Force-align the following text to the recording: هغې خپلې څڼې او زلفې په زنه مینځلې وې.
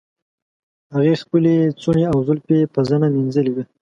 هغې 0.93 1.13
خپلې 1.23 1.53
څڼې 1.81 2.05
او 2.13 2.17
زلفې 2.27 2.59
په 2.73 2.79
زنه 2.89 3.05
مینځلې 3.15 3.51
وې. 3.53 3.63